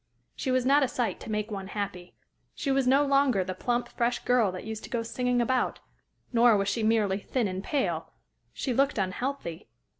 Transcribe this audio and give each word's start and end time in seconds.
She 0.35 0.49
was 0.49 0.65
not 0.65 0.81
a 0.81 0.87
sight 0.87 1.19
to 1.19 1.29
make 1.29 1.51
one 1.51 1.67
happy. 1.67 2.15
She 2.55 2.71
was 2.71 2.87
no 2.87 3.05
longer 3.05 3.43
the 3.43 3.53
plump, 3.53 3.87
fresh 3.87 4.17
girl 4.25 4.51
that 4.51 4.63
used 4.63 4.83
to 4.85 4.89
go 4.89 5.03
singing 5.03 5.39
about; 5.39 5.79
nor 6.33 6.57
was 6.57 6.69
she 6.69 6.81
merely 6.81 7.19
thin 7.19 7.47
and 7.47 7.63
pale, 7.63 8.11
she 8.51 8.73
looked 8.73 8.97
unhealthy. 8.97 9.69